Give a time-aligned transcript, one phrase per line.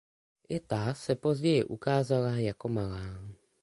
[0.49, 3.19] I ta se později ukázala jako malá.